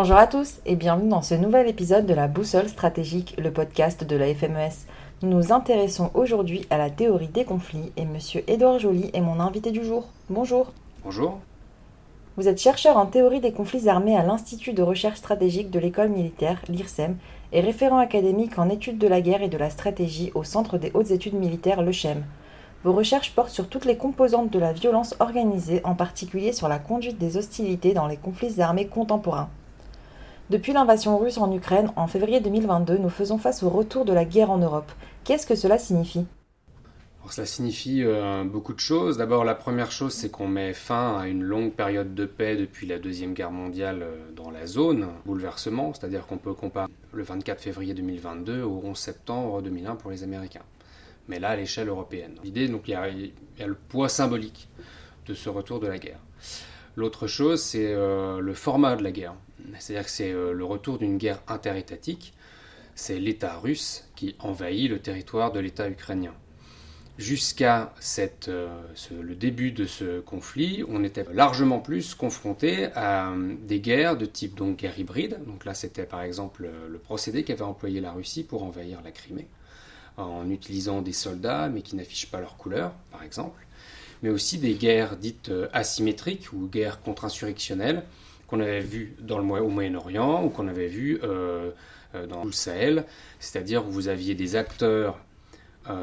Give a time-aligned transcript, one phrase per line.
[0.00, 4.04] Bonjour à tous et bienvenue dans ce nouvel épisode de la Boussole stratégique, le podcast
[4.04, 4.86] de la FMES.
[5.22, 9.40] Nous nous intéressons aujourd'hui à la théorie des conflits et monsieur Édouard Joly est mon
[9.40, 10.06] invité du jour.
[10.30, 10.72] Bonjour.
[11.02, 11.40] Bonjour.
[12.36, 16.10] Vous êtes chercheur en théorie des conflits armés à l'Institut de recherche stratégique de l'école
[16.10, 17.16] militaire, l'IRSEM,
[17.50, 20.92] et référent académique en études de la guerre et de la stratégie au Centre des
[20.94, 22.22] hautes études militaires, le CHEM.
[22.84, 26.78] Vos recherches portent sur toutes les composantes de la violence organisée, en particulier sur la
[26.78, 29.50] conduite des hostilités dans les conflits armés contemporains.
[30.50, 34.24] Depuis l'invasion russe en Ukraine en février 2022, nous faisons face au retour de la
[34.24, 34.90] guerre en Europe.
[35.24, 36.24] Qu'est-ce que cela signifie?
[37.30, 39.18] Cela signifie euh, beaucoup de choses.
[39.18, 42.86] D'abord, la première chose, c'est qu'on met fin à une longue période de paix depuis
[42.86, 47.60] la Deuxième Guerre mondiale euh, dans la zone, bouleversement, c'est-à-dire qu'on peut comparer le 24
[47.60, 50.64] février 2022 au 11 septembre 2001 pour les Américains.
[51.28, 52.36] Mais là, à l'échelle européenne.
[52.42, 54.70] L'idée, donc, il y, a, le poids symbolique
[55.26, 56.20] de ce retour de la guerre.
[56.96, 59.34] L'autre chose, c'est euh, le format de la guerre.
[59.78, 62.34] C'est-à-dire que c'est le retour d'une guerre interétatique.
[62.94, 66.34] C'est l'État russe qui envahit le territoire de l'État ukrainien
[67.18, 67.92] jusqu'à
[68.48, 68.68] euh,
[69.20, 74.24] le début de ce conflit, on était largement plus confronté à euh, des guerres de
[74.24, 75.38] type donc guerre hybride.
[75.46, 79.10] Donc là, c'était par exemple euh, le procédé qu'avait employé la Russie pour envahir la
[79.10, 79.48] Crimée,
[80.16, 83.66] en utilisant des soldats mais qui n'affichent pas leur couleur, par exemple.
[84.22, 88.02] Mais aussi des guerres dites asymétriques ou guerres contre-insurrectionnelles
[88.48, 91.20] qu'on avait vues dans le, au Moyen-Orient ou qu'on avait vues
[92.28, 93.04] dans le Sahel,
[93.38, 95.18] c'est-à-dire où vous aviez des acteurs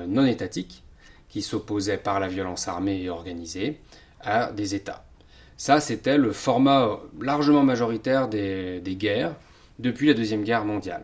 [0.08, 0.84] non étatiques
[1.28, 3.82] qui s'opposaient par la violence armée et organisée
[4.22, 5.06] à des États.
[5.58, 9.36] Ça, c'était le format largement majoritaire des, guerres
[9.80, 11.04] depuis la Deuxième Guerre mondiale.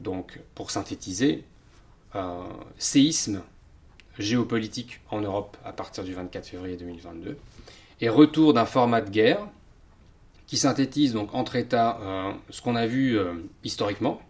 [0.00, 1.44] Donc, pour synthétiser,
[2.16, 2.42] euh,
[2.78, 3.42] séisme
[4.18, 7.36] géopolitique en Europe à partir du 24 février 2022
[8.00, 9.46] et retour d'un format de guerre
[10.50, 14.20] qui synthétise donc entre États euh, ce qu'on a vu euh, historiquement,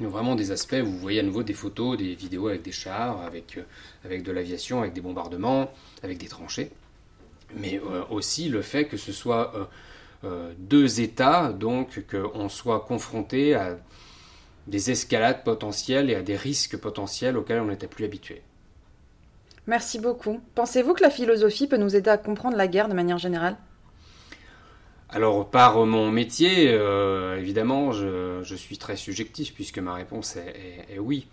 [0.00, 3.58] vraiment des aspects vous voyez à nouveau des photos, des vidéos avec des chars, avec,
[3.58, 3.62] euh,
[4.06, 5.70] avec de l'aviation, avec des bombardements,
[6.02, 6.70] avec des tranchées.
[7.60, 7.78] Mais
[8.10, 9.52] aussi le fait que ce soit
[10.58, 13.76] deux États, donc qu'on soit confronté à
[14.66, 18.42] des escalades potentielles et à des risques potentiels auxquels on n'était plus habitué.
[19.68, 20.40] Merci beaucoup.
[20.56, 23.56] Pensez-vous que la philosophie peut nous aider à comprendre la guerre de manière générale?
[25.14, 31.28] Alors, par mon métier, euh, évidemment, je, suis très subjectif puisque ma réponse est, oui.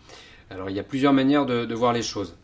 [0.52, 2.38] Alors, il y a plusieurs manières de, voir les choses.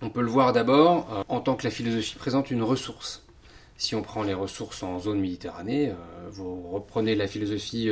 [0.00, 3.22] On peut le voir d'abord euh, en tant que la philosophie présente une ressource.
[3.76, 5.94] Si on prend les ressources en zone méditerranée, euh,
[6.30, 7.90] vous reprenez la philosophie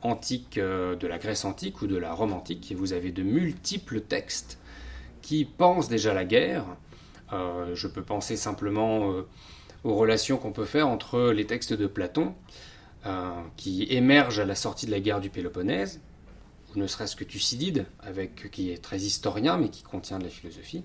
[0.00, 4.00] antique de la Grèce antique ou de la Rome antique et vous avez de multiples
[4.00, 4.58] textes
[5.20, 6.64] qui pensent déjà la guerre.
[7.32, 9.12] je peux penser simplement
[9.84, 12.34] aux relations qu'on peut faire entre les textes de Platon,
[13.06, 16.00] euh, qui émergent à la sortie de la guerre du Péloponnèse,
[16.74, 17.86] ou ne serait-ce que Thucydide,
[18.52, 20.84] qui est très historien mais qui contient de la philosophie,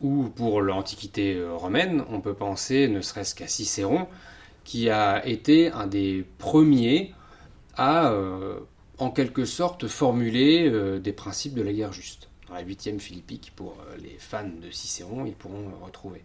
[0.00, 4.06] ou pour l'Antiquité euh, romaine, on peut penser ne serait-ce qu'à Cicéron,
[4.64, 7.14] qui a été un des premiers
[7.76, 8.60] à, euh,
[8.98, 12.28] en quelque sorte, formuler des principes de la guerre juste.
[12.52, 16.22] La huitième philippique, pour les fans de Cicéron, ils pourront retrouver.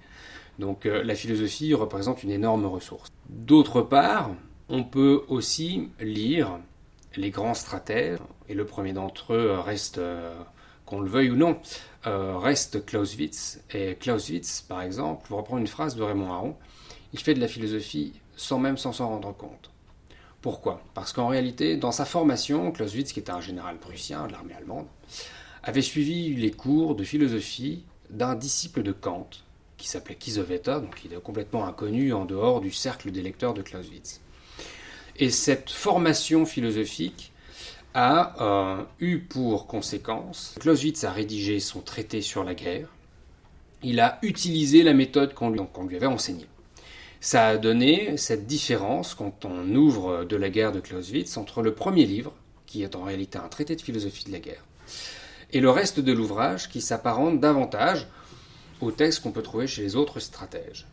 [0.60, 3.10] Donc euh, la philosophie représente une énorme ressource.
[3.30, 4.32] D'autre part,
[4.70, 6.60] on peut aussi lire
[7.16, 10.38] les grands stratèges, et le premier d'entre eux reste, euh,
[10.86, 11.60] qu'on le veuille ou non,
[12.06, 13.62] euh, reste Clausewitz.
[13.72, 16.56] Et Clausewitz, par exemple, pour reprendre une phrase de Raymond Aron,
[17.14, 19.72] il fait de la philosophie sans même s'en rendre compte.
[20.42, 20.82] Pourquoi?
[20.94, 24.86] Parce qu'en réalité, dans sa formation, Clausewitz, qui était un général prussien de l'armée allemande,
[25.68, 29.30] avait suivi les cours de philosophie d'un disciple de Kant,
[29.76, 33.62] qui s'appelait Kiesewetter, donc il est complètement inconnu en dehors du cercle des lecteurs de
[33.62, 34.22] Clausewitz.
[35.18, 37.34] Et cette formation philosophique
[37.94, 42.88] a euh, eu pour conséquence, Clausewitz a rédigé son traité sur la guerre,
[43.84, 46.48] il a utilisé la méthode qu'on lui, avait enseignée.
[47.20, 51.74] Ça a donné cette différence quand on ouvre de la guerre de Clausewitz entre le
[51.74, 52.34] premier livre,
[52.66, 54.64] qui est en réalité un traité de philosophie de la guerre,
[55.52, 58.08] et le reste de l'ouvrage qui s'apparente davantage
[58.82, 60.88] au texte qu'on peut trouver chez les autres stratèges.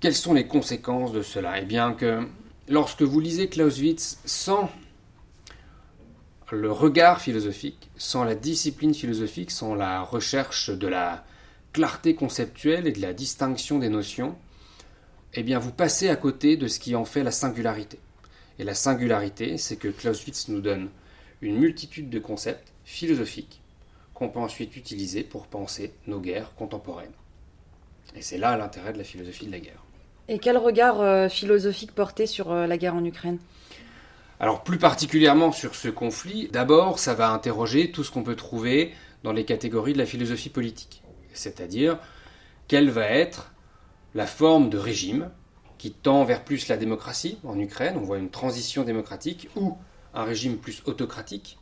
[0.00, 1.60] Quelles sont les conséquences de cela?
[1.60, 2.26] Eh bien que
[2.68, 4.70] lorsque vous lisez Clausewitz sans
[6.50, 11.24] le regard philosophique, sans la discipline philosophique, sans la recherche de la
[11.72, 14.36] clarté conceptuelle et de la distinction des notions,
[15.34, 17.98] eh bien vous passez à côté de ce qui en fait la singularité.
[18.58, 20.88] Et la singularité, c'est que Clausewitz nous donne
[21.42, 23.60] une multitude de concepts philosophiques
[24.14, 27.12] qu'on peut ensuite utiliser pour penser nos guerres contemporaines.
[28.16, 29.84] Et c'est là l'intérêt de la philosophie de la guerre.
[30.26, 33.38] Et quel regard euh, philosophique porter sur euh, la guerre en Ukraine?
[34.40, 38.94] Alors plus particulièrement sur ce conflit, d'abord ça va interroger tout ce qu'on peut trouver
[39.22, 41.02] dans les catégories de la philosophie politique.
[41.34, 41.98] C'est-à-dire
[42.68, 43.52] quelle va être
[44.14, 45.30] la forme de régime
[45.76, 49.76] qui tend vers plus la démocratie en Ukraine, on voit une transition démocratique, ou
[50.14, 51.57] un régime plus autocratique,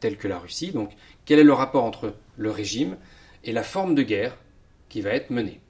[0.00, 0.72] tel que la Russie.
[0.72, 0.90] Donc
[1.24, 2.96] quel est le rapport entre le régime
[3.44, 4.36] et la forme de guerre
[4.88, 5.60] qui va être menée?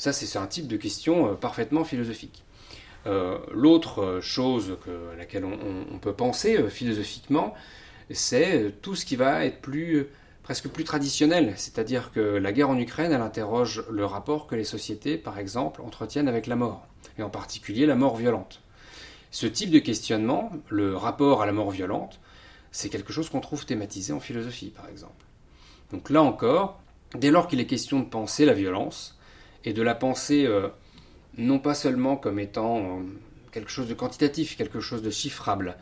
[0.00, 2.42] Ça, c'est un type de question euh, parfaitement philosophique.
[3.06, 4.78] Euh, l'autre euh, chose
[5.12, 7.52] à laquelle on, peut penser philosophiquement,
[8.10, 10.06] c'est tout ce qui va être plus,
[10.42, 11.52] presque plus traditionnel.
[11.56, 15.82] C'est-à-dire que la guerre en Ukraine, elle interroge le rapport que les sociétés, par exemple,
[15.82, 16.86] entretiennent avec la mort,
[17.18, 18.62] et en particulier la mort violente.
[19.30, 22.20] Ce type de questionnement, le rapport à la mort violente,
[22.72, 25.24] c'est quelque chose qu'on trouve thématisé en philosophie, par exemple.
[25.92, 26.80] Donc là encore,
[27.14, 29.18] dès lors qu'il est question de penser la violence,
[29.64, 30.68] et de la penser euh,
[31.36, 33.02] non pas seulement comme étant euh,
[33.52, 35.76] quelque chose de quantitatif, quelque chose de chiffrable,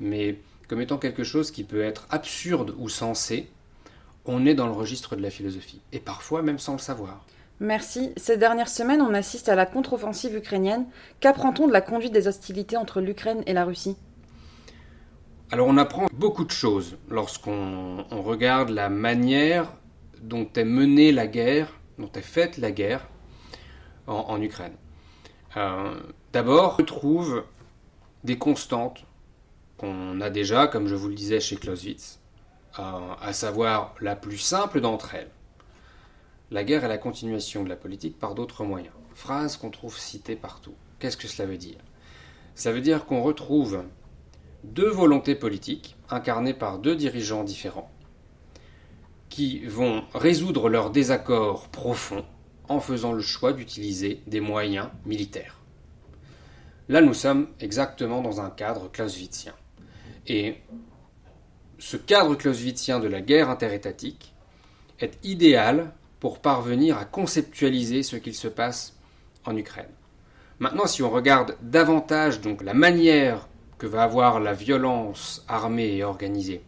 [0.00, 0.38] mais
[0.68, 3.50] comme étant quelque chose qui peut être absurde ou sensé,
[4.24, 7.24] on est dans le registre de la philosophie, et parfois même sans le savoir.
[7.60, 8.12] Merci.
[8.16, 10.86] Ces dernières semaines, on assiste à la contre-offensive ukrainienne.
[11.20, 13.96] Qu'apprend-on de la conduite des hostilités entre l'Ukraine et la Russie?
[15.54, 19.72] Alors on apprend beaucoup de choses lorsqu'on regarde la manière
[20.20, 23.06] dont est menée la guerre, dont est faite la guerre,
[24.08, 24.74] en, Ukraine.
[25.56, 25.94] Euh,
[26.32, 27.44] d'abord, on trouve
[28.24, 29.06] des constantes
[29.78, 32.18] qu'on a déjà, comme je vous le disais chez Clausewitz,
[32.80, 35.30] euh, à savoir la plus simple d'entre elles.
[36.50, 38.94] La guerre est la continuation de la politique par d'autres moyens.
[39.14, 40.74] Phrase qu'on trouve citée partout.
[40.98, 41.78] Qu'est-ce que cela veut dire?
[42.56, 43.84] Ça veut dire qu'on retrouve
[44.64, 47.90] deux volontés politiques incarnées par deux dirigeants différents
[49.28, 52.24] qui vont résoudre leurs désaccords profonds
[52.68, 55.60] en faisant le choix d'utiliser des moyens militaires.
[56.88, 59.54] Là, nous sommes exactement dans un cadre clausewitzien.
[60.26, 60.56] Et
[61.78, 64.34] ce cadre clausewitzien de la guerre interétatique
[65.00, 68.96] est idéal pour parvenir à conceptualiser ce qu'il se passe
[69.44, 69.90] en Ukraine.
[70.58, 73.48] Maintenant, si on regarde davantage donc la manière
[73.78, 76.62] que va avoir la violence armée et organisée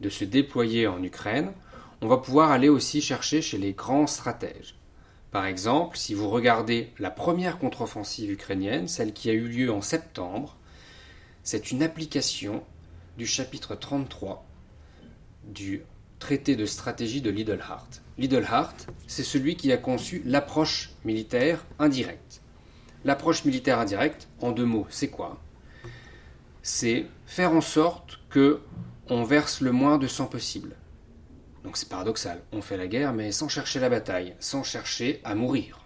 [0.00, 1.52] de se déployer en Ukraine,
[2.00, 4.76] on va pouvoir aller aussi chercher chez les grands stratèges.
[5.30, 9.82] Par exemple, si vous regardez la première contre-offensive ukrainienne, celle qui a eu lieu en
[9.82, 10.56] septembre,
[11.44, 12.62] c'est une application
[13.16, 14.44] du chapitre 33
[15.44, 15.82] du
[16.18, 17.88] traité de stratégie de Lidlhart.
[18.18, 18.74] Lidlhart,
[19.06, 22.40] c'est celui qui a conçu l'approche militaire indirecte.
[23.04, 25.40] L'approche militaire indirecte, en deux mots, c'est quoi?
[26.62, 28.60] C'est faire en sorte que
[29.08, 30.76] on verse le moins de sang possible.
[31.64, 32.42] Donc c'est paradoxal.
[32.52, 35.80] On fait la guerre, mais sans chercher la bataille, sans chercher à mourir,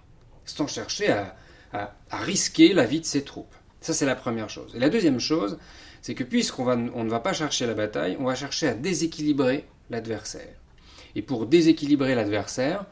[0.44, 1.36] sans chercher à,
[2.10, 3.54] risquer la vie de ses troupes.
[3.80, 4.72] Ça, c'est la première chose.
[4.76, 5.58] Et la deuxième chose,
[6.02, 9.66] c'est que puisqu'on on ne va pas chercher la bataille, on va chercher à déséquilibrer
[9.90, 10.54] l'adversaire.
[11.16, 12.86] Et pour déséquilibrer l'adversaire,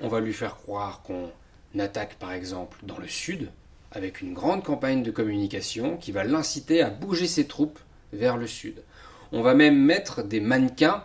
[0.00, 1.32] on va lui faire croire qu'on
[1.78, 3.50] attaque par exemple dans le sud,
[3.92, 7.78] avec une grande campagne de communication qui va l'inciter à bouger ses troupes
[8.12, 8.82] vers le sud.
[9.32, 11.04] On va même mettre des mannequins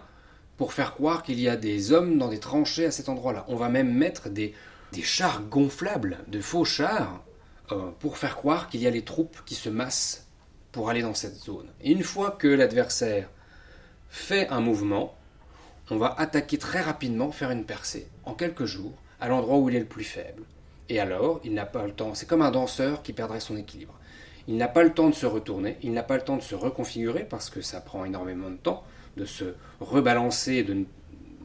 [0.57, 3.45] pour faire croire qu'il y a des hommes dans des tranchées à cet endroit-là.
[3.47, 4.53] On va même mettre des,
[5.01, 7.23] chars gonflables, de faux chars,
[7.71, 10.27] euh, pour faire croire qu'il y a les troupes qui se massent
[10.71, 11.67] pour aller dans cette zone.
[11.81, 13.29] Et une fois que l'adversaire
[14.09, 15.15] fait un mouvement,
[15.89, 19.75] on va attaquer très rapidement, faire une percée, en quelques jours, à l'endroit où il
[19.75, 20.43] est le plus faible.
[20.89, 23.97] Et alors, il n'a pas le temps, c'est comme un danseur qui perdrait son équilibre.
[24.47, 26.55] Il n'a pas le temps de se retourner, il n'a pas le temps de se
[26.55, 28.83] reconfigurer parce que ça prend énormément de temps
[29.17, 30.85] de se rebalancer, de,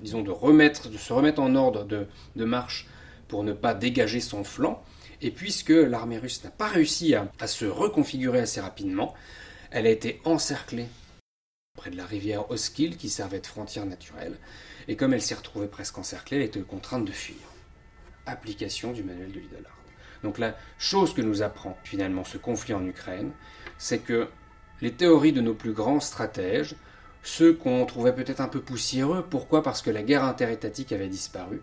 [0.03, 2.87] disons, de, remettre, de se remettre en ordre de, marche
[3.29, 4.83] pour ne pas dégager son flanc.
[5.21, 9.15] Et puisque l'armée russe n'a pas réussi à, se reconfigurer assez rapidement,
[9.71, 10.87] elle a été encerclée
[11.77, 14.37] près de la rivière Oskil qui servait de frontière naturelle.
[14.87, 17.37] Et comme elle s'est retrouvée presque encerclée, elle était contrainte de fuir.
[18.29, 19.77] Application du manuel de Lidlard.
[20.23, 23.33] Donc la chose que nous apprend finalement ce conflit en Ukraine,
[23.79, 24.29] c'est que
[24.81, 26.77] les théories de nos plus grands stratèges
[27.23, 29.63] ceux qu'on trouvait peut-être un peu poussiéreux, pourquoi?
[29.63, 31.63] Parce que la guerre interétatique avait disparu.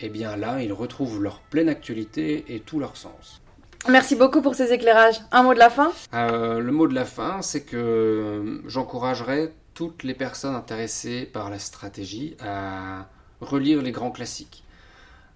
[0.00, 3.40] Eh bien là, ils retrouvent leur pleine actualité et tout leur sens.
[3.88, 5.20] Merci beaucoup pour ces éclairages.
[5.30, 5.92] Un mot de la fin?
[6.14, 11.58] Euh, Le mot de la fin, c'est que j'encouragerais toutes les personnes intéressées par la
[11.58, 13.06] stratégie à
[13.40, 14.63] relire les grands classiques.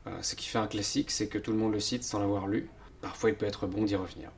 [0.08, 2.46] Euh, ce qui fait un classique, c'est que tout le monde le cite sans l'avoir
[2.46, 2.68] lu.
[3.00, 4.30] Parfois, il peut être bon d'y revenir.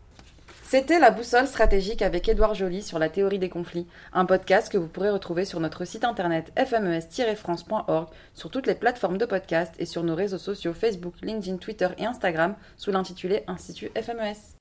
[0.63, 4.79] C'était la boussole stratégique avec Édouard Joly sur la théorie des conflits, un podcast que
[4.79, 9.87] vous pourrez retrouver sur notre site internet fmes-france.org, sur toutes les plateformes de podcast et
[9.87, 14.60] sur nos réseaux sociaux Facebook, LinkedIn, Twitter et Instagram sous l'intitulé Institut FMES.